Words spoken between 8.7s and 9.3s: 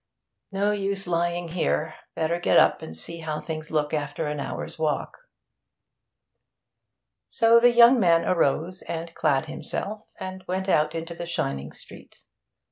and